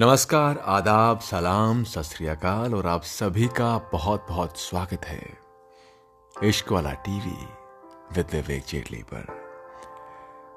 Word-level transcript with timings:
नमस्कार, 0.00 0.58
आदाब, 0.58 1.20
सलाम 1.20 1.84
सत 1.84 2.22
और 2.74 2.86
आप 2.86 3.02
सभी 3.02 3.46
का 3.46 3.78
बहुत 3.92 4.26
बहुत 4.28 4.58
स्वागत 4.58 5.04
है 5.04 5.38
इश्क 6.44 6.72
वाला 6.72 6.92
टीवी 6.92 7.46
विद 8.12 8.26
विवेक 8.32 8.64
जेटली 8.68 9.02
पर। 9.02 9.26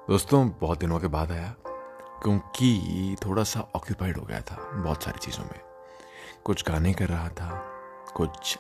दोस्तों, 0.09 0.49
बहुत 0.49 0.79
दिनों 0.79 0.99
के 0.99 1.07
बाद 1.07 1.31
आया, 1.31 1.55
क्योंकि 2.23 3.15
थोड़ा 3.25 3.43
सा 3.43 3.67
ऑक्यूपाइड 3.75 4.17
हो 4.17 4.25
गया 4.25 4.41
था 4.41 4.55
बहुत 4.73 5.03
सारी 5.03 5.19
चीज़ों 5.19 5.43
में। 5.43 5.59
कुछ 6.43 6.69
गाने 6.69 6.93
कर 6.93 7.05
रहा 7.05 7.29
था, 7.29 7.63
कुछ 8.15 8.57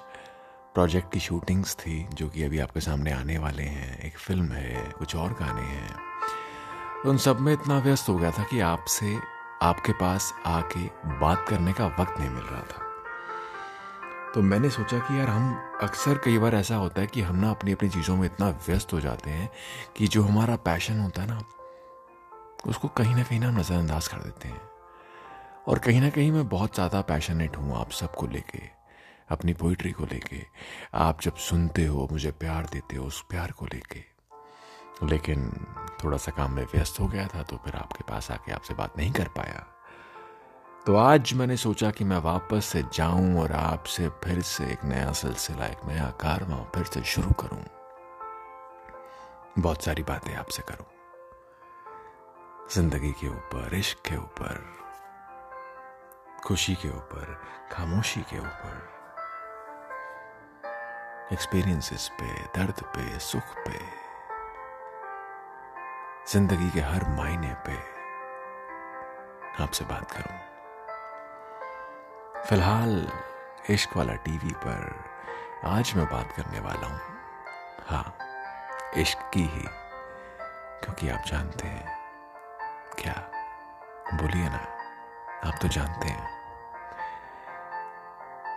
प्रोजेक्ट 0.73 1.13
की 1.13 1.19
शूटिंग्स 1.19 1.75
थी, 1.75 2.07
जो 2.13 2.29
कि 2.29 2.43
अभी 2.43 2.59
आपके 2.59 2.79
सामने 2.79 3.11
आने 3.11 3.37
वाले 3.37 3.63
हैं, 3.63 3.99
एक 3.99 4.17
फ़िल्म 4.17 4.45
है, 4.45 4.91
कुछ 4.91 5.15
और 5.15 5.33
गाने 5.33 5.61
हैं। 5.61 5.95
उन 7.05 7.17
सब 7.17 7.39
में 7.39 7.53
इतना 7.53 7.79
व्यस्त 7.79 8.09
हो 8.09 8.17
गया 8.17 8.31
था 8.31 8.43
कि 8.43 8.59
आपसे 8.59 9.40
आपके 9.61 9.91
पास 9.91 10.33
आके 10.45 10.85
बात 11.19 11.45
करने 11.49 11.73
का 11.73 11.85
वक्त 11.99 12.19
नहीं 12.19 12.29
मिल 12.29 12.43
रहा 12.43 12.61
था। 12.61 12.89
तो 14.35 14.41
मैंने 14.41 14.69
सोचा 14.69 14.99
कि 14.99 15.19
यार 15.19 15.27
हम 15.27 15.77
अक्सर 15.81 16.17
कई 16.17 16.37
बार 16.37 16.55
ऐसा 16.55 16.75
होता 16.75 17.01
है 17.01 17.07
कि 17.07 17.21
हम 17.21 17.35
ना 17.35 17.49
अपनी 17.49 17.71
अपनी 17.71 17.89
चीज़ों 17.89 18.15
में 18.17 18.25
इतना 18.25 18.49
व्यस्त 18.67 18.93
हो 18.93 18.99
जाते 18.99 19.29
हैं 19.29 19.49
कि 19.97 20.07
जो 20.07 20.23
हमारा 20.23 20.55
पैशन 20.55 20.99
होता 20.99 21.21
है 21.21 21.27
ना, 21.27 21.41
उसको 22.67 22.87
कहीं 22.87 23.15
ना 23.15 23.23
कहीं 23.23 23.39
ना 23.39 23.51
नज़रअंदाज 23.51 24.07
कर 24.07 24.17
देते 24.17 24.47
हैं। 24.47 24.61
और 25.67 25.79
कहीं 25.79 26.01
ना 26.01 26.09
कहीं 26.09 26.31
मैं 26.31 26.47
बहुत 26.49 26.73
ज़्यादा 26.75 27.01
पैशनेट 27.01 27.57
हूँ 27.57 27.75
आप 27.77 27.91
सबको 27.91 28.27
लेके, 28.27 28.61
अपनी 29.29 29.53
पोइट्री 29.53 29.91
को 29.91 30.05
लेके। 30.05 30.45
आप 30.93 31.21
जब 31.21 31.35
सुनते 31.35 31.85
हो, 31.85 32.07
मुझे 32.11 32.31
प्यार 32.31 32.65
देते 32.65 32.95
हो 32.95 33.05
उस 33.05 33.21
प्यार 33.21 33.51
को 33.51 33.65
लेके। 33.65 34.10
लेकिन 35.03 35.67
थोड़ा 36.03 36.17
सा 36.17 36.31
काम 36.31 36.51
में 36.51 36.63
व्यस्त 36.63 36.99
हो 36.99 37.07
गया 37.07 37.27
था 37.27 37.43
तो 37.43 37.57
फिर 37.57 37.75
आपके 37.75 38.03
पास 38.03 38.31
आके 38.31 38.51
आपसे 38.51 38.73
बात 38.73 38.97
नहीं 38.97 39.11
कर 39.11 39.27
पाया। 39.27 39.65
तो 40.85 40.95
आज 40.95 41.33
मैंने 41.33 41.57
सोचा 41.57 41.91
कि 41.91 42.03
मैं 42.03 42.17
वापस 42.17 42.65
से 42.65 42.83
जाऊँ 42.93 43.39
और 43.39 43.51
आपसे 43.51 44.09
फिर 44.23 44.41
से 44.41 44.65
एक 44.65 44.83
नया 44.83 45.11
सिलसिला, 45.11 45.65
एक 45.65 45.85
नया 45.87 46.09
कारवा 46.21 46.63
फिर 46.75 46.83
से 46.83 47.03
शुरू 47.03 47.31
करूँ। 47.31 47.63
बहुत 49.59 49.83
सारी 49.83 50.03
बातें 50.03 50.33
आपसे 50.35 50.63
करूँ। 50.69 50.85
ज़िंदगी 52.71 53.11
के 53.11 53.27
ऊपर, 53.27 53.75
इश्क 53.75 53.97
के 54.09 54.17
ऊपर, 54.17 54.63
खुशी 56.45 56.75
के 56.75 56.89
ऊपर, 56.89 57.41
खामोशी 57.71 58.21
के 58.21 58.39
ऊपर 58.39 58.89
एक्सपीरियंसेस 61.33 62.09
पे, 62.21 62.31
दर्द 62.57 62.81
पे, 62.81 63.19
सुख 63.19 63.43
पे। 63.43 64.10
ज़िंदगी 66.27 66.69
के 66.69 66.79
हर 66.79 67.03
मायने 67.09 67.53
पे 67.67 67.75
आपसे 69.63 69.85
बात 69.85 70.11
करूँ। 70.11 70.37
फ़िलहाल, 72.43 73.07
इश्क 73.69 73.97
वाला 73.97 74.13
टीवी 74.13 74.53
पर 74.53 75.03
आज 75.65 75.93
मैं 75.95 76.05
बात 76.05 76.31
करने 76.31 76.59
वाला 76.59 76.87
हूँ। 76.87 76.99
हाँ 77.87 78.17
इश्क 78.97 79.29
की 79.33 79.39
ही, 79.39 79.65
क्योंकि 80.83 81.09
आप 81.09 81.23
जानते 81.27 81.67
हैं। 81.67 81.97
क्या? 82.99 83.13
बोलिए 84.13 84.49
ना, 84.49 84.61
आप 85.45 85.59
तो 85.61 85.67
जानते 85.67 86.07
हैं 86.07 86.27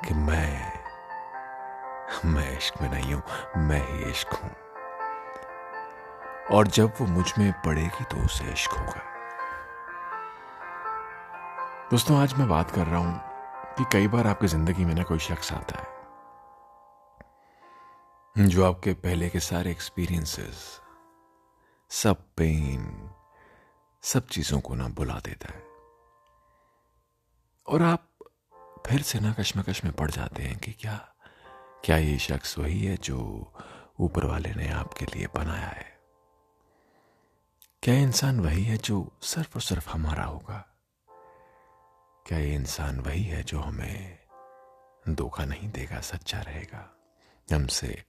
कि 0.05 0.15
मैं 0.15 0.73
मैं 2.25 2.57
इश्क 2.57 2.83
में 2.83 2.91
नहीं 2.91 3.15
हूँ, 3.15 3.23
मैं 3.57 3.81
ही 3.89 4.11
इश्क 4.11 4.29
हूँ। 4.33 4.64
और 6.53 6.67
जब 6.67 6.93
वो 7.01 7.07
मुझमें 7.07 7.53
पड़ेगी 7.63 8.05
तो 8.05 8.17
उसे 8.25 8.53
इश्क 8.53 8.71
होगा। 8.71 9.03
दोस्तों, 11.91 12.17
आज 12.19 12.35
मैं 12.35 12.49
बात 12.49 12.71
कर 12.71 12.87
रहा 12.87 12.99
हूँ 12.99 13.21
कि 13.79 13.85
कई 13.93 14.09
बार 14.09 14.27
आपकी 14.27 14.47
ज़िंदगी 14.47 14.85
में 14.85 14.95
ना 14.95 15.03
कोई 15.03 15.19
शख्स 15.19 15.53
आता 15.53 15.79
है 15.79 15.93
जो 18.47 18.65
आपके 18.65 18.93
पहले 18.95 19.29
के 19.29 19.41
सारे 19.41 19.71
एक्सपीरियंसेस 19.71 20.81
सब 21.91 22.17
पेन 22.37 23.11
सब 24.03 24.27
चीज़ों 24.27 24.61
को 24.61 24.75
ना 24.75 24.89
बुला 24.89 25.15
देता 25.15 25.53
है। 25.53 25.63
और 27.67 27.83
आप 27.83 28.09
फिर 28.87 29.03
से 29.03 29.21
ना 29.21 29.33
कश्मकश 29.33 29.85
में 29.85 29.93
पड़ 29.93 30.11
जाते 30.11 30.43
हैं 30.43 30.59
कि 30.59 30.73
क्या 30.73 30.97
क्या 31.85 31.97
ये 31.97 32.19
शख्स 32.19 32.59
वही 32.59 32.85
है 32.85 32.97
जो 32.97 33.19
ऊपर 34.01 34.25
वाले 34.27 34.55
ने 34.55 34.69
आपके 34.73 35.05
लिए 35.07 35.27
बनाया 35.35 35.69
है? 35.69 35.94
क्या 37.85 37.95
इंसान 37.95 38.41
वही 38.41 38.65
है 38.65 38.77
जो 38.77 39.13
सिर्फ़ 39.23 39.55
और 39.55 39.61
सिर्फ़ 39.61 39.91
हमारा 39.91 40.25
होगा? 40.25 40.77
क्या 42.27 42.39
ये 42.39 42.55
इंसान 42.55 43.01
वही 43.01 43.23
है 43.23 43.43
जो 43.43 43.61
हमें 43.61 44.19
धोखा 45.09 45.45
नहीं 45.45 45.71
देगा, 45.71 46.01
सच्चा 46.01 46.41
रहेगा, 46.41 46.97
हमसे 47.55 48.05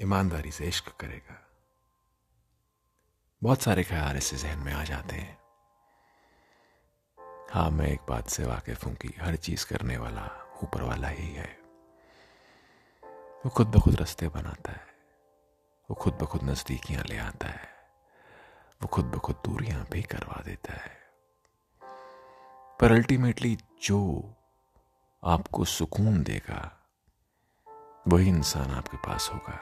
ईमानदारी 0.00 0.52
से 0.52 0.64
इश्क 0.64 0.88
करेगा? 1.00 1.36
बहुत 3.42 3.62
सारे 3.62 3.84
ख्याल 3.84 4.16
ऐसे 4.16 4.36
जहन 4.36 4.58
में 4.58 4.72
आ 4.72 4.84
जाते 4.84 5.16
हैं। 5.16 5.38
हाँ 7.50 7.70
मैं 7.70 7.86
एक 7.86 8.00
बात 8.08 8.28
से 8.28 8.44
वाकिफ 8.44 8.86
हूँ 8.86 8.94
कि 8.94 9.08
हर 9.08 9.36
चीज़ 9.36 9.66
करने 9.66 9.96
वाला 9.96 10.26
ऊपर 10.64 10.82
वाला 10.82 11.08
ही 11.08 11.28
है। 11.32 11.58
वो 13.44 13.50
खुद 13.50 13.66
ब 13.66 13.80
खुद 13.80 13.96
रास्ते 13.96 14.28
बनाता 14.28 14.72
है, 14.72 14.86
वो 15.90 15.94
खुद 15.94 16.14
ब 16.14 16.26
खुद 16.26 16.42
नजदीकियाँ 16.42 17.04
ले 17.04 17.18
आता 17.18 17.48
है। 17.48 17.71
वो 18.82 18.88
खुद 18.88 19.04
ब 19.04 19.18
खुद 19.18 19.36
दूरियाँ 19.44 19.86
भी 19.92 20.02
करवा 20.02 20.42
देता 20.42 20.72
है। 20.72 20.90
पर 22.80 22.92
अल्टीमेटली 22.92 23.58
जो 23.82 23.98
आपको 25.24 25.64
सुकून 25.64 26.22
देगा, 26.22 26.60
वही 28.08 28.28
इंसान 28.28 28.70
आपके 28.70 28.96
पास 28.96 29.30
होगा। 29.34 29.58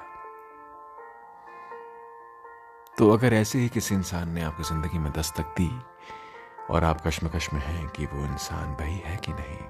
तो 2.98 3.10
अगर 3.10 3.34
ऐसे 3.34 3.58
ही 3.58 3.68
किसी 3.68 3.94
इंसान 3.94 4.28
ने 4.28 4.42
आपकी 4.42 4.62
ज़िंदगी 4.62 4.98
में 4.98 5.12
दस्तक 5.12 5.54
दी 5.58 5.70
और 6.74 6.84
आप 6.84 7.06
कश्मकश 7.06 7.52
में 7.52 7.60
हैं 7.60 7.88
कि 7.88 8.06
वो 8.06 8.24
इंसान 8.24 8.74
वही 8.74 8.98
है 8.98 9.16
कि 9.16 9.32
नहीं, 9.32 9.68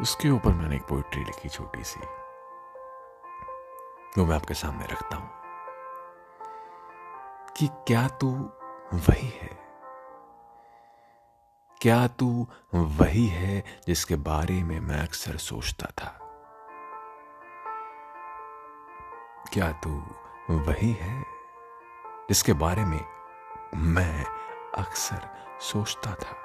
उसके 0.00 0.30
ऊपर 0.30 0.52
मैंने 0.52 0.76
एक 0.76 0.82
पोइट्री 0.82 1.24
लिखी 1.24 1.48
छोटी 1.48 1.84
सी। 1.84 2.00
वो 4.18 4.26
मैं 4.26 4.36
आपके 4.36 4.54
सामने 4.54 4.86
रखता 4.86 5.16
हूँ। 5.16 5.39
कि 7.56 7.66
क्या 7.66 8.08
तू 8.08 8.30
वही 8.94 9.28
है? 9.28 9.50
क्या 11.80 12.06
तू 12.06 12.46
वही 12.74 13.26
है 13.26 13.64
जिसके 13.86 14.16
बारे 14.16 14.62
में 14.62 14.80
मैं 14.80 14.98
अक्सर 14.98 15.36
सोचता 15.36 15.86
था? 15.86 16.16
क्या 19.52 19.72
तू 19.72 19.90
वही 20.50 20.92
है 20.92 21.24
जिसके 22.28 22.52
बारे 22.52 22.84
में 22.84 23.04
मैं 23.74 24.24
अक्सर 24.78 25.28
सोचता 25.60 26.14
था? 26.14 26.36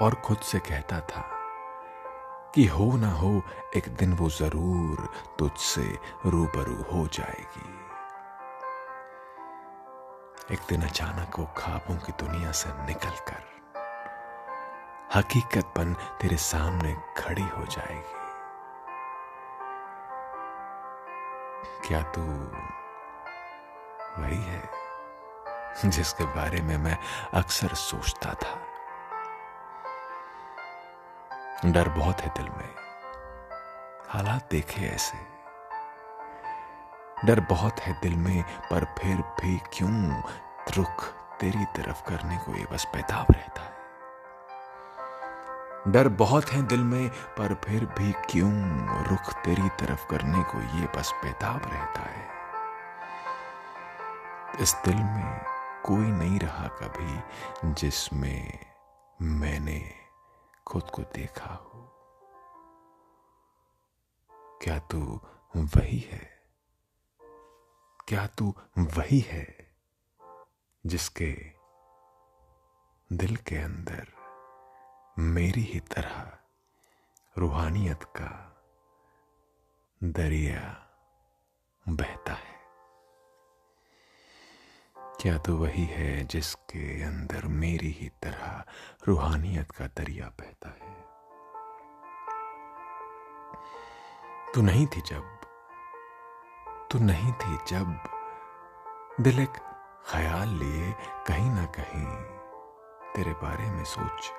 और 0.00 0.14
खुद 0.14 0.38
से 0.38 0.58
कहता 0.58 1.00
था 1.00 1.28
कि 2.54 2.66
हो 2.66 2.96
ना 2.96 3.10
हो, 3.10 3.42
एक 3.76 3.88
दिन 3.88 4.12
वो 4.12 4.30
ज़रूर 4.30 5.08
तुझसे 5.38 5.98
रूबरू 6.26 6.82
हो 6.92 7.06
जाएगी। 7.06 7.91
एक 10.50 10.58
दिन 10.68 10.82
अचानक 10.82 11.38
वो 11.38 11.44
ख्वाबों 11.56 11.96
की 11.96 12.12
दुनिया 12.12 12.52
से 12.52 12.86
निकलकर 12.86 13.42
हकीकत 15.14 15.72
बन 15.76 15.94
तेरे 15.94 16.36
सामने 16.36 16.96
खड़ी 17.18 17.42
हो 17.42 17.66
जाएगी। 17.66 18.22
क्या 21.88 22.02
तू 22.02 22.22
वही 24.22 24.42
है 24.42 24.70
जिसके 25.84 26.24
बारे 26.24 26.60
में 26.60 26.76
मैं 26.76 26.98
अक्सर 27.34 27.74
सोचता 27.74 28.34
था? 28.34 28.58
डर 31.64 31.88
बहुत 31.88 32.20
है 32.20 32.28
दिल 32.28 32.48
में। 32.48 32.74
हालात 34.08 34.48
देखे 34.50 34.86
ऐसे। 34.86 35.41
डर 37.24 37.40
बहुत 37.40 37.80
है 37.80 38.00
दिल 38.00 38.16
में, 38.16 38.44
पर 38.70 38.84
फिर 38.84 39.16
भी 39.16 39.58
क्यों? 39.72 40.22
रुख 40.76 41.06
तेरी 41.10 41.64
तरफ़ 41.64 42.02
करने 42.08 42.36
को 42.36 42.54
ये 42.54 42.66
बस 42.72 42.84
पैताब 42.94 43.26
रहता 43.30 43.62
है। 43.62 43.72
डर 45.88 46.08
बहुत 46.08 46.48
है 46.48 46.62
दिल 46.62 46.84
में, 46.84 47.08
पर 47.08 47.54
फिर 47.54 47.86
भी 47.86 48.12
क्यों? 48.12 48.52
रुख 49.04 49.32
तेरी 49.32 49.68
तरफ़ 49.68 50.06
करने 50.06 50.42
को 50.42 50.60
ये 50.60 50.88
बस 50.96 51.12
पैताब 51.12 51.62
रहता 51.64 52.00
है। 52.00 52.28
इस 54.60 54.76
दिल 54.84 54.96
में 54.96 55.44
कोई 55.84 56.10
नहीं 56.10 56.40
रहा 56.40 56.68
कभी, 56.68 57.20
जिसमें 57.72 58.58
मैंने 59.22 59.94
खुद 60.66 60.82
को 60.82 61.02
देखा 61.02 61.54
हो। 61.54 61.88
क्या 64.62 64.78
तू 64.78 65.20
वही 65.56 66.08
है? 66.12 66.41
क्या 68.08 68.26
तू 68.26 68.54
वही 68.78 69.20
है 69.20 69.74
जिसके 70.86 71.36
दिल 73.12 73.36
के 73.36 73.56
अंदर 73.56 74.06
मेरी 75.18 75.60
ही 75.60 75.80
तरह 75.80 76.38
रूहानियत 77.38 78.02
का 78.02 78.48
दरिया 80.04 80.88
बहता 81.88 82.32
है? 82.32 82.52
क्या 85.20 85.38
तो 85.38 85.56
वही 85.56 85.84
है 85.84 86.24
जिसके 86.24 87.02
अंदर 87.02 87.44
मेरी 87.44 87.90
ही 87.90 88.08
तरह 88.08 88.64
रूहानियत 89.08 89.70
का 89.70 89.86
दरिया 89.86 90.26
बहता 90.26 90.68
है? 90.68 91.02
तू 94.54 94.62
नहीं 94.62 94.86
थी 94.86 95.00
जब 95.00 95.41
तू 96.92 96.98
नहीं 96.98 97.32
थी 97.32 97.58
जब 97.66 97.98
दिल 99.20 99.40
एक 99.40 99.52
ख्याल 100.10 100.48
लिए 100.48 100.92
कहीं 101.26 101.50
ना 101.50 101.66
कहीं। 101.66 102.06
तेरे 103.12 103.32
बारे 103.32 103.70
में 103.70 103.84
सोच 103.84 104.32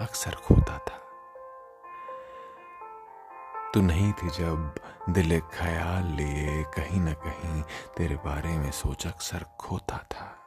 अक्सर 0.00 0.34
खोता 0.34 0.78
था। 0.78 0.98
तू 3.74 3.80
नहीं 3.82 4.12
थी 4.12 4.30
जब 4.30 4.74
दिल 5.08 5.32
एक 5.32 5.44
ख्याल 5.44 6.02
लिए 6.02 6.62
कहीं 6.62 7.00
ना 7.00 7.12
कहीं 7.12 7.62
तेरे 7.96 8.16
बारे 8.16 8.58
में 8.58 8.70
सोच 8.70 9.06
अक्सर 9.06 9.44
खोता 9.60 9.98
था। 9.98 10.38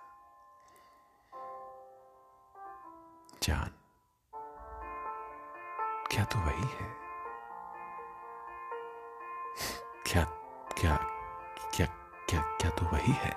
जान, 3.44 3.72
क्या 6.12 6.26
तू 6.26 6.40
वही 6.40 6.68
है? 6.68 6.96
क्या 10.06 10.39
क्या 10.78 10.96
क्या 11.76 11.86
क्या 12.30 12.42
क्या 12.42 12.72
तू 12.72 12.86
वही 12.86 13.14
है? 13.14 13.32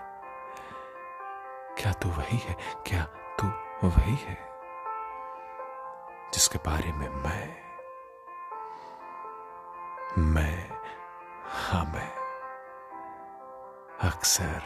क्या 1.78 1.92
तू 1.92 2.08
वही 2.08 2.38
है? 2.38 2.56
क्या 2.86 3.04
तू 3.40 3.46
वही 3.88 4.14
है? 4.14 4.52
जिसके 6.34 6.58
बारे 6.58 6.92
में 6.92 7.08
मैं 7.08 7.62
मैं 10.18 10.70
हाँ 11.44 11.84
मैं 11.84 12.10
अक्सर 14.08 14.62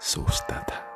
सोचता 0.00 0.62
था। 0.62 0.91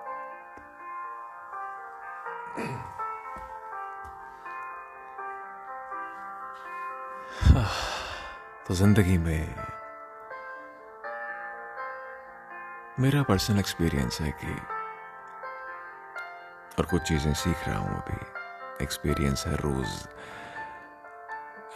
तो 8.68 8.74
ज़िंदगी 8.74 9.18
में 9.18 9.54
मेरा 13.00 13.22
पर्सनल 13.22 13.58
एक्सपीरियंस 13.58 14.20
है 14.20 14.30
कि 14.30 14.54
और 16.78 16.86
कुछ 16.86 17.02
चीज़ें 17.02 17.34
सीख 17.34 17.68
रहा 17.68 17.78
हूँ 17.78 18.02
अभी। 18.02 18.84
एक्सपीरियंस 18.84 19.44
है 19.46 19.56
रोज़ 19.56 20.08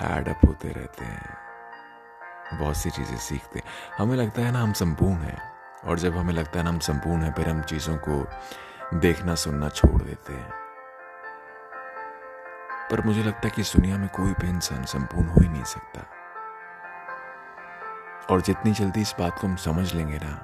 एड 0.05 0.29
अप 0.29 0.41
होते 0.47 0.69
रहते 0.69 1.05
हैं। 1.05 2.59
बहुत 2.59 2.77
सी 2.77 2.91
चीज़ें 2.91 3.17
सीखते 3.17 3.59
हैं। 3.59 3.67
हमें 3.99 4.17
लगता 4.17 4.43
है 4.43 4.53
ना 4.53 4.63
हम 4.63 4.73
संपूर्ण 4.73 5.17
हैं 5.17 5.43
और 5.85 5.99
जब 5.99 6.17
हमें 6.17 6.35
लगता 6.35 6.59
है 6.59 6.65
ना 6.65 6.71
हम 6.71 6.79
संपूर्ण 6.79 7.23
हैं, 7.23 7.33
फिर 7.33 7.49
हम 7.49 7.63
चीज़ों 7.63 7.97
को 7.97 8.27
देखना, 8.99 9.35
सुनना 9.35 9.69
छोड़ 9.69 10.03
देते 10.03 10.33
हैं। 10.33 10.51
पर 12.91 13.01
मुझे 13.01 13.23
लगता 13.23 13.41
है 13.45 13.51
कि 13.51 13.61
इस 13.61 13.73
दुनिया 13.77 13.97
में 13.97 14.09
कोई 14.09 14.33
भी 14.33 14.49
इंसान 14.49 14.85
संपूर्ण 14.85 15.29
हो 15.29 15.41
ही 15.41 15.49
नहीं 15.49 15.65
सकता। 15.65 16.20
और 18.31 18.41
जितनी 18.41 18.73
जल्दी 18.73 19.01
इस 19.01 19.15
बात 19.19 19.39
को 19.39 19.47
हम 19.47 19.57
समझ 19.59 19.93
लेंगे 19.95 20.19
ना, 20.19 20.35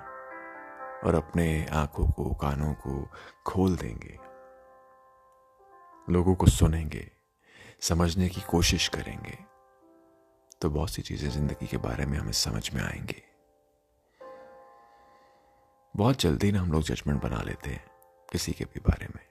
और 1.05 1.15
अपने 1.15 1.45
आँखों 1.73 2.07
को, 2.09 2.33
कानों 2.35 2.73
को 2.77 3.09
खोल 3.47 3.77
देंगे, 3.77 4.19
लोगों 6.09 6.35
को 6.35 6.47
सुनेंगे, 6.49 7.07
समझने 7.83 8.29
की 8.29 8.41
कोशिश 8.41 8.89
करेंगे 8.89 9.39
तो 10.63 10.71
बहुत 10.71 10.91
सी 10.91 11.03
चीज़ें 11.03 11.29
ज़िंदगी 11.31 11.67
के 11.67 11.77
बारे 11.79 12.07
में 12.07 12.19
हमें 12.19 12.33
समझ 12.33 12.71
में 12.75 12.83
आएँगी। 12.83 13.23
बहुत 15.95 16.21
जल्दी 16.21 16.53
ना 16.53 16.61
हम 16.61 16.73
लोग 16.73 16.83
जजमेंट 16.83 17.23
बना 17.23 17.43
लेते 17.43 17.71
हैं 17.71 17.85
किसी 18.29 18.53
के 18.53 18.65
भी 18.65 18.81
बारे 18.81 19.07
में। 19.07 19.25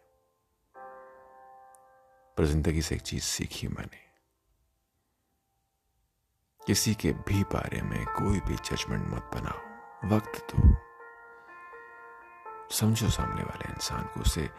पर 2.37 2.45
ज़िंदगी 2.45 2.81
से 2.81 2.95
एक 2.95 3.01
चीज़ 3.01 3.23
सीखी 3.23 3.67
मैंने। 3.67 4.03
किसी 6.67 6.95
के 6.95 7.11
भी 7.11 7.43
बारे 7.43 7.81
में 7.81 8.05
कोई 8.05 8.39
भी 8.39 8.55
जजमेंट 8.55 9.07
मत 9.07 9.31
बनाओ। 9.33 9.75
वक्त 10.15 10.55
दो 10.55 10.75
समझो 12.69 13.09
सामने 13.09 13.43
वाले 13.43 13.69
इंसान 13.69 14.03
को 14.03 14.19
उसे 14.19 14.49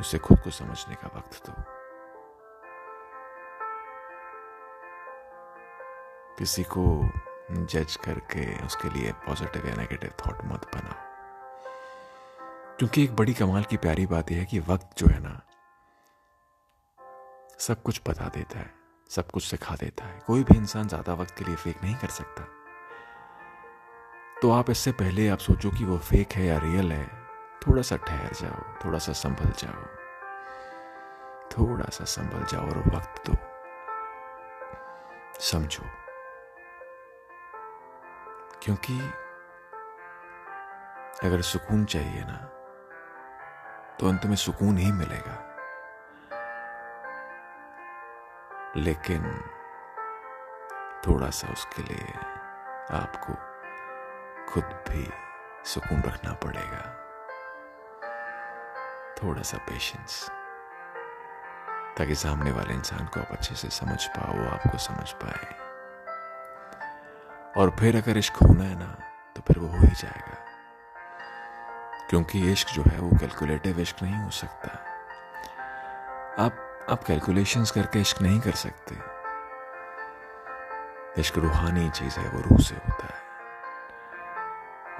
उसे 0.00 0.18
खुद 0.18 0.40
को 0.40 0.50
समझने 0.50 0.94
का 0.94 1.10
वक्त 1.16 1.50
दो। 1.50 1.62
किसी 6.38 6.64
को 6.64 7.10
जज 7.50 7.96
करके 7.96 8.66
उसके 8.66 8.90
लिए 8.90 9.12
पॉजिटिव 9.12 9.68
या 9.68 9.74
नेगेटिव 9.74 10.10
थॉट 10.10 10.38
मत 10.44 10.74
बनाओ। 10.74 11.08
क्योंकि 12.76 13.04
एक 13.04 13.16
बड़ी 13.16 13.34
कमाल 13.34 13.62
की 13.62 13.76
प्यारी 13.76 14.06
बात 14.06 14.32
यह 14.32 14.38
है 14.38 14.44
कि 14.44 14.58
वक्त 14.58 14.98
जो 14.98 15.06
है 15.06 15.20
ना, 15.20 15.40
सब 17.58 17.82
कुछ 17.82 18.00
बता 18.08 18.28
देता 18.28 18.58
है। 18.58 18.77
सब 19.10 19.30
कुछ 19.30 19.42
सिखा 19.44 19.74
देता 19.76 20.04
है। 20.04 20.18
कोई 20.26 20.42
भी 20.44 20.56
इंसान 20.56 20.88
ज़्यादा 20.88 21.12
वक्त 21.14 21.36
के 21.38 21.44
लिए 21.44 21.56
फेक 21.56 21.82
नहीं 21.82 21.94
कर 21.94 22.08
सकता। 22.08 22.42
तो 24.42 24.50
आप 24.50 24.70
इससे 24.70 24.92
पहले 24.92 25.28
आप 25.28 25.38
सोचो 25.38 25.70
कि 25.70 25.84
वो 25.84 25.98
फेक 25.98 26.32
है 26.32 26.46
या 26.46 26.58
रियल 26.58 26.92
है। 26.92 27.06
थोड़ा 27.68 27.82
सा 27.82 27.96
ठहर 27.96 28.32
जाओ 28.32 28.62
थोड़ा 28.84 28.98
सा 28.98 29.12
संभल 29.12 29.52
जाओ। 29.58 29.86
थोड़ा 31.52 31.88
सा 31.90 32.04
संभल 32.04 32.44
जाओ 32.44 32.68
और 32.68 32.78
वक्त 32.96 33.30
दो। 33.30 33.36
समझो। 35.40 35.84
क्योंकि 38.62 38.98
अगर 41.24 41.42
सुकून 41.42 41.84
चाहिए 41.84 42.24
ना 42.24 42.36
तो 44.00 44.08
अंत 44.08 44.26
में 44.26 44.36
सुकून 44.36 44.78
ही 44.78 44.92
मिलेगा। 44.92 45.47
लेकिन 48.78 49.44
थोड़ा 51.06 51.30
सा 51.30 51.52
उसके 51.52 51.82
लिए 51.82 52.12
आपको 52.90 53.34
खुद 54.52 54.64
भी 54.64 55.12
सुकून 55.64 56.02
रखना 56.02 56.32
पड़ेगा। 56.32 57.04
थोड़ा 59.22 59.42
सा 59.42 59.58
पेशेंस 59.58 60.30
ताकि 61.98 62.14
सामने 62.14 62.52
वाले 62.52 62.74
इंसान 62.74 63.06
को 63.06 63.20
आप 63.20 63.28
अच्छे 63.30 63.54
से 63.54 63.68
समझ 63.68 64.06
पाओ, 64.06 64.34
वो 64.38 64.48
आपको 64.48 64.78
समझ 64.78 65.12
पाए। 65.12 65.54
और 67.56 67.70
फिर 67.70 67.96
अगर 67.96 68.16
इश्क 68.16 68.34
होना 68.34 68.64
है 68.64 68.78
ना 68.78 68.96
तो 69.36 69.42
फिर 69.42 69.58
वो 69.58 69.66
हो 69.66 69.78
ही 69.78 69.94
जाएगा। 69.94 70.38
क्योंकि 72.10 72.52
इश्क 72.52 72.68
जो 72.68 72.82
है, 72.82 72.98
वो 72.98 73.10
कैलकुलेटिव 73.18 73.80
इश्क 73.80 74.02
नहीं 74.02 74.16
हो 74.16 74.30
सकता। 74.30 74.68
आप 76.44 76.64
आप 76.90 77.02
कैलकुलेशंस 77.04 77.70
करके 77.70 78.00
इश्क 78.00 78.22
नहीं 78.22 78.40
कर 78.40 78.52
सकते। 78.52 78.94
इश्क 81.20 81.38
रूहानी 81.38 81.90
चीज़ 81.90 82.18
है, 82.18 82.28
वो 82.28 82.40
रूह 82.40 82.58
से 82.58 82.74
होता 82.74 83.06
है। 83.06 83.26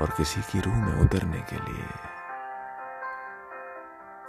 और 0.00 0.10
किसी 0.10 0.40
की 0.42 0.60
रूह 0.60 0.74
में 0.74 1.00
उतरने 1.00 1.40
के 1.40 1.56
लिए, 1.56 1.86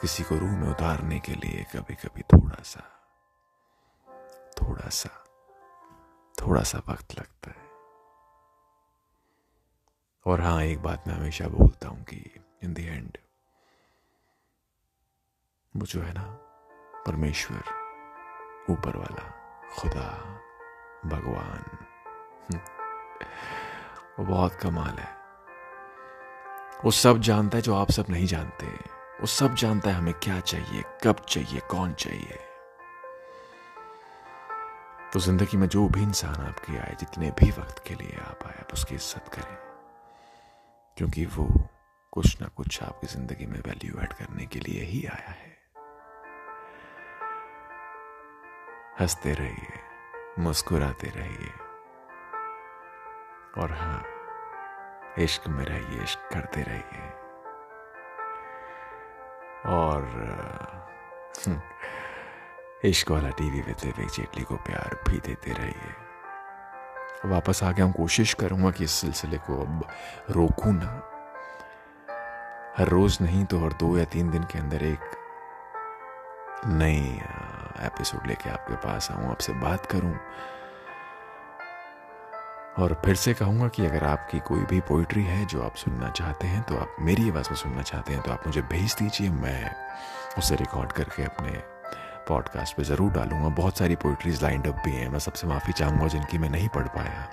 किसी 0.01 0.23
को 0.23 0.37
रूह 0.37 0.51
में 0.51 0.67
उतारने 0.69 1.19
के 1.19 1.33
लिए 1.33 1.65
कभी 1.75 1.95
कभी 1.95 2.21
थोड़ा 2.21 2.63
सा 2.63 2.83
थोड़ा 4.61 4.89
सा 4.89 5.09
थोड़ा 6.41 6.63
सा 6.63 6.77
वक्त 6.89 7.19
लगता 7.19 7.51
है। 7.51 7.67
और 10.25 10.41
हाँ 10.41 10.61
एक 10.63 10.81
बात 10.81 11.07
मैं 11.07 11.15
हमेशा 11.15 11.47
बोलता 11.47 11.87
हूँ 11.87 12.03
कि 12.03 12.43
इन 12.63 12.73
द 12.73 12.79
एंड 12.79 13.17
वो 15.75 15.85
जो 15.85 16.01
है 16.01 16.13
ना 16.13 16.48
परमेश्वर 17.09 17.63
ऊपर 18.69 18.97
वाला 18.97 19.23
खुदा, 19.73 20.09
भगवान। 21.05 21.63
वो 24.19 24.25
बहुत 24.25 24.55
कमाल 24.55 24.95
है। 24.99 25.17
वो 26.85 26.91
सब 26.91 27.19
जानता 27.19 27.57
है 27.57 27.61
जो 27.61 27.75
आप 27.75 27.91
सब 27.91 28.05
नहीं 28.09 28.27
जानते। 28.27 28.65
वो 29.21 29.25
सब 29.25 29.55
जानता 29.55 29.89
है 29.89 29.95
हमें 29.95 30.13
क्या 30.13 30.39
चाहिए, 30.39 30.83
कब 31.03 31.25
चाहिए, 31.29 31.59
कौन 31.59 31.93
चाहिए। 31.93 32.39
तो 35.13 35.19
ज़िंदगी 35.19 35.57
में 35.57 35.67
जो 35.67 35.87
भी 35.87 36.03
इंसान 36.03 36.35
आपके 36.35 36.77
आए, 36.77 36.95
जितने 36.99 37.31
भी 37.31 37.51
वक्त 37.51 37.83
के 37.87 37.95
लिए 37.95 38.17
आप 38.21 38.39
आए, 38.45 38.55
आप 38.59 38.73
उसकी 38.73 38.95
इज़्ज़त 38.95 39.27
करें। 39.27 39.57
क्योंकि 40.97 41.25
वो 41.25 41.69
कुछ 42.11 42.41
ना 42.41 42.47
कुछ 42.47 42.83
आपकी 42.83 43.07
ज़िंदगी 43.07 43.45
में 43.45 43.59
वैल्यू 43.59 44.01
ऐड 44.01 44.13
करने 44.13 44.45
के 44.45 44.59
लिए 44.59 44.83
ही 44.83 45.05
आया 45.05 45.29
है। 45.29 45.48
हँसते 48.99 49.33
रहिए 49.33 49.79
मुस्कुराते 50.39 51.07
रहिए। 51.07 51.51
और 53.61 53.71
हाँ 53.71 54.05
इश्क 55.19 55.47
में 55.47 55.65
रहिए 55.65 56.03
इश्क 56.03 56.29
करते 56.33 56.61
रहिए। 56.61 57.09
और 59.65 60.03
हम्म, 61.47 61.61
इश्क 62.83 63.11
वाला 63.11 63.29
टीवी 63.29 63.61
विद 63.61 63.75
विवेक 63.85 64.09
जेटली 64.09 64.43
को 64.43 64.55
प्यार 64.55 64.99
भी 65.07 65.17
देते 65.17 65.51
रहिए। 65.51 65.95
वापस 67.25 67.63
आके 67.63 67.81
हम 67.81 67.91
कोशिश 67.91 68.33
करूँगा 68.33 68.71
कि 68.71 68.83
इस 68.83 68.91
सिलसिले 68.91 69.37
को 69.37 69.61
अब 69.61 69.87
रोकू 70.29 70.71
ना। 70.71 71.03
हर 72.77 72.87
रोज 72.87 73.17
नहीं 73.21 73.45
तो 73.45 73.59
हर 73.59 73.73
दो 73.73 73.97
या 73.97 74.05
तीन 74.05 74.31
दिन 74.31 74.43
के 74.43 74.59
अंदर 74.59 74.83
एक 74.83 74.99
नई 76.65 77.21
एपिसोड 77.81 78.27
लेके 78.27 78.49
आपके 78.49 78.75
पास 78.77 79.11
आऊँ, 79.11 79.29
आपसे 79.31 79.53
बात 79.55 79.85
करूँ। 79.85 80.15
और 82.79 82.93
फिर 83.05 83.15
से 83.15 83.33
कहूँगा 83.33 83.67
कि 83.67 83.85
अगर 83.85 84.03
आपकी 84.03 84.39
कोई 84.39 84.59
भी 84.59 84.79
पोइट्री 84.81 85.23
है 85.23 85.45
जो 85.45 85.61
आप 85.61 85.75
सुनना 85.75 86.09
चाहते 86.09 86.47
हैं 86.47 86.61
तो 86.63 86.75
आप 86.77 86.95
मेरी 87.01 87.29
आवाज़ 87.29 87.49
में 87.49 87.55
सुनना 87.57 87.81
चाहते 87.81 88.13
हैं 88.13 88.21
तो 88.21 88.31
आप 88.31 88.47
मुझे 88.47 88.61
भेज 88.63 88.95
दीजिए। 88.99 89.29
मैं 89.29 89.71
उसे 90.37 90.55
रिकॉर्ड 90.55 90.91
करके 90.91 91.23
अपने 91.23 91.51
पॉडकास्ट 92.27 92.75
पे 92.77 92.83
ज़रूर 92.83 93.11
डालूँगा। 93.11 93.49
बहुत 93.55 93.77
सारी 93.77 93.95
पोइट्रीज 93.95 94.43
लाइंड 94.43 94.67
अप 94.67 94.81
भी 94.85 94.91
हैं। 94.91 95.09
मैं 95.09 95.19
सबसे 95.19 95.47
माफ़ी 95.47 95.73
चाहूँगा 95.73 96.07
जिनकी 96.07 96.37
मैं 96.37 96.49
नहीं 96.49 96.69
पढ़ 96.69 96.87
पाया। 96.87 97.27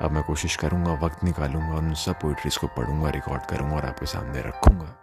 अब 0.00 0.10
मैं 0.10 0.22
कोशिश 0.22 0.56
करूँगा, 0.56 0.92
वक्त 1.04 1.24
निकालूँगा, 1.24 1.76
उन 1.76 1.92
सब 1.96 2.20
पोइट्रीज 2.20 2.56
को 2.56 2.66
पढ़ूँगा 2.76 3.10
रिकॉर्ड 3.10 3.46
करूँगा 3.46 3.76
और 3.76 3.86
आपके 3.86 4.06
सामने 4.06 4.40
रखूँगा। 4.40 4.94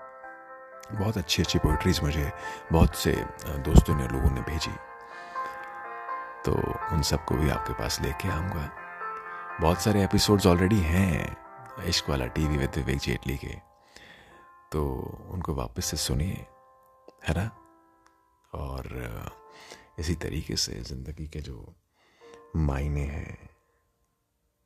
बहुत 0.91 1.17
अच्छी 1.17 1.41
अच्छी 1.43 1.59
पोइट्रीज 1.59 1.99
मुझे 2.03 2.31
बहुत 2.71 2.95
से 2.95 3.11
दोस्तों 3.59 3.95
ने 3.95 4.07
लोगों 4.07 4.29
ने 4.29 4.41
भेजी। 4.41 4.71
तो 6.45 6.53
उन 6.95 7.01
सबको 7.01 7.35
भी 7.35 7.49
आपके 7.49 7.73
पास 7.73 8.01
लेके 8.01 8.29
आऊँगा। 8.29 8.69
बहुत 9.61 9.81
सारे 9.81 10.03
एपिसोड्स 10.03 10.47
ऑलरेडी 10.47 10.79
हैं, 10.79 11.37
इश्क 11.85 12.09
वाला 12.09 12.25
टीवी 12.25 12.57
विद 12.57 12.75
विवेक 12.75 12.99
जेटली 12.99 13.37
के। 13.37 13.55
तो 14.71 14.83
उनको 15.29 15.53
वापस 15.53 15.85
से 15.85 15.97
सुनिए, 15.97 16.45
है 17.27 17.33
ना? 17.37 17.49
और 18.53 19.35
इसी 19.99 20.15
तरीके 20.15 20.55
से 20.55 20.81
ज़िंदगी 20.81 21.27
के 21.27 21.39
जो 21.39 21.75
मायने 22.55 23.01
हैं, 23.01 23.49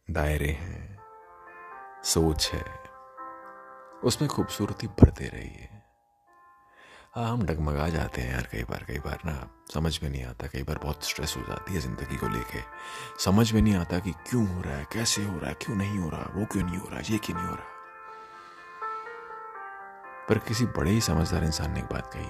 दायरे 0.07 0.51
हैं, 0.51 0.99
सोच 2.03 2.49
है, 2.53 2.63
उसमें 4.03 4.29
खूबसूरती 4.29 4.87
बढ़ते 4.87 5.27
रही 5.27 5.49
है 5.49 5.80
हाँ 7.15 7.29
हम 7.29 7.45
डगमगा 7.45 7.89
जाते 7.89 8.21
हैं 8.21 8.33
यार 8.33 8.47
कई 8.51 8.63
बार 8.63 8.83
कई 8.83 8.97
बार 8.97 9.19
ना, 9.25 9.65
समझ 9.73 10.03
में 10.03 10.09
नहीं 10.09 10.25
आता, 10.25 10.47
कई 10.47 10.63
बार 10.63 10.77
बहुत 10.77 11.03
स्ट्रेस 11.03 11.33
हो 11.37 11.41
जाती 11.41 11.73
है 11.73 11.79
ज़िंदगी 11.79 12.15
को 12.15 12.27
लेके। 12.27 12.59
समझ 13.23 13.53
में 13.53 13.61
नहीं 13.61 13.75
आता 13.75 13.99
कि 13.99 14.11
क्यों 14.11 14.47
हो 14.47 14.61
रहा 14.61 14.75
है, 14.75 14.87
कैसे 14.93 15.25
हो 15.25 15.39
रहा 15.39 15.49
है, 15.49 15.53
क्यों 15.53 15.75
नहीं 15.75 15.99
हो 15.99 16.09
रहा, 16.09 16.21
वो 16.21 16.45
क्यों 16.45 16.63
नहीं 16.63 16.77
हो 16.77 16.87
रहा, 16.87 16.99
ये 16.99 17.17
क्यों 17.17 17.37
नहीं 17.37 17.47
हो 17.47 17.55
रहा? 17.55 17.65
पर 20.29 20.37
किसी 20.37 20.65
बड़े 20.65 20.91
ही 20.91 21.01
समझदार 21.01 21.43
इंसान 21.43 21.71
ने 21.71 21.79
एक 21.79 21.85
बात 21.85 22.11
कही 22.13 22.29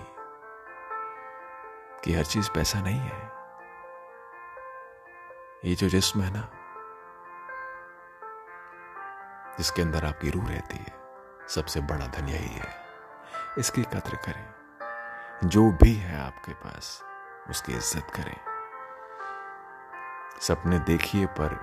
कि 2.04 2.14
हर 2.14 2.26
चीज़ 2.26 2.50
पैसा 2.50 2.82
नहीं 2.82 3.00
है। 3.00 3.32
ये 5.66 5.76
जो 5.76 5.90
जिस्म 5.90 6.22
है 6.22 6.34
ना, 6.34 6.52
जिसके 9.58 9.82
अंदर 9.82 10.06
आपकी 10.06 10.30
रूह 10.30 10.50
रहती 10.50 10.78
है, 10.78 10.94
सबसे 11.50 11.82
बड़ा 11.82 12.08
धन 12.08 12.30
यही 12.30 12.56
है। 12.56 12.76
इसकी 13.58 13.84
कद्र 13.84 14.16
करें। 14.16 14.61
जो 15.44 15.72
भी 15.72 15.94
है 15.96 16.20
आपके 16.22 16.52
पास, 16.52 17.04
उसकी 17.50 17.74
इज़्ज़त 17.74 18.10
करें। 18.10 18.36
सपने 20.42 20.80
देखिए, 20.80 21.26
पर 21.26 21.60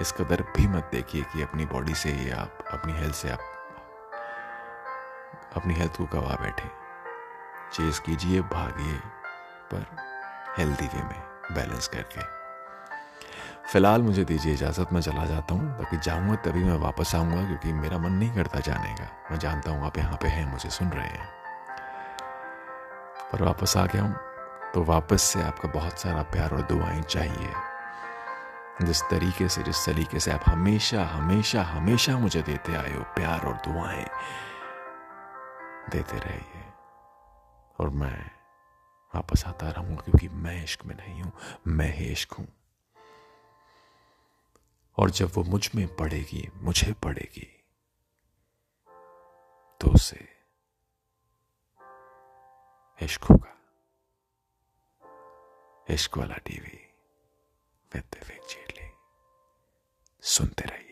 इस 0.00 0.12
कदर 0.12 0.42
भी 0.42 0.66
मत 0.66 0.88
देखिए 0.92 1.22
कि 1.22 1.42
अपनी 1.42 1.66
बॉडी 1.66 1.94
से 1.94 2.10
ही 2.10 2.30
आप, 2.30 2.58
अपनी 2.72 2.92
हेल्थ 2.92 3.14
से 3.14 3.30
आप, 3.30 3.40
अपनी 5.56 5.74
हेल्थ 5.74 5.96
को 5.96 6.04
गवा 6.04 6.36
बैठे। 6.42 6.68
चेज 7.72 7.98
कीजिए, 7.98 8.40
भागिए, 8.40 8.98
पर 9.74 9.86
हेल्दी 10.58 10.86
वे 10.86 11.02
में 11.02 11.22
बैलेंस 11.52 11.88
करके। 11.88 12.20
फ़िलहाल 13.72 14.02
मुझे 14.02 14.24
दीजिए 14.24 14.52
इजाज़त, 14.52 14.92
मैं 14.92 15.00
चला 15.00 15.24
जाता 15.24 15.54
हूँ। 15.54 15.78
ताकि 15.78 15.96
जाऊँगा, 15.96 16.34
तभी 16.34 16.64
मैं 16.64 16.78
वापस 16.78 17.14
आऊँगा, 17.14 17.46
क्योंकि 17.46 17.72
मेरा 17.72 17.98
मन 17.98 18.12
नहीं 18.12 18.34
करता 18.34 18.60
जाने 18.60 18.94
का। 18.94 19.28
मैं 19.30 19.38
जानता 19.38 19.70
हूँ 19.70 19.86
आप 19.86 19.98
यहाँ 19.98 20.18
पे 20.22 20.28
हैं, 20.28 20.52
मुझे 20.52 20.70
सुन 20.70 20.88
रहे 20.88 21.06
हैं। 21.06 21.41
पर 23.32 23.42
वापस 23.42 23.76
आ 23.76 23.86
गया 23.86 24.02
हूँ। 24.02 24.16
तो 24.74 24.82
वापस 24.84 25.22
से 25.22 25.42
आपका 25.42 25.68
बहुत 25.68 25.98
सारा 25.98 26.22
प्यार 26.22 26.50
और 26.50 26.62
दुआएँ 26.62 27.02
चाहिए। 27.02 27.52
जिस 28.82 29.02
तरीके 29.02 29.48
से, 29.48 29.62
जिस 29.62 29.86
तरीके 29.86 30.20
से 30.20 30.30
आप 30.30 30.42
हमेशा 30.46 31.04
हमेशा 31.04 31.62
हमेशा 31.62 32.18
मुझे 32.18 32.42
देते 32.42 32.74
आए 32.74 32.94
हो, 32.94 33.02
प्यार 33.02 33.46
और 33.46 33.54
दुआएँ, 33.54 34.04
देते 35.90 36.18
रहिए। 36.18 36.64
और 37.80 37.90
मैं 37.90 38.30
वापस 39.14 39.44
आता 39.46 39.70
रहूँगा, 39.70 40.02
क्योंकि 40.04 40.28
मैं 40.28 40.64
इश्क 40.64 40.84
में 40.84 40.96
नहीं 40.96 41.22
हूँ, 41.22 41.32
मैं 41.66 41.94
ही 41.94 42.04
इश्क 42.04 42.32
हूँ। 42.32 42.48
और 44.98 45.10
जब 45.10 45.30
वो 45.34 45.44
मुझमें 45.44 45.96
पड़ेगी, 45.96 46.48
मुझे 46.56 46.92
पड़ेगी 46.92 47.48
तो 49.80 49.90
उसे 49.90 50.31
इश्क 53.04 53.24
होगा 53.24 53.52
इश्क 55.86 56.18
वाला 56.18 56.36
टीवी 56.46 56.78
विद 57.92 58.04
विवेक 58.14 58.42
जेटली 58.50 58.88
सुनते 60.22 60.64
रहिए 60.64 60.91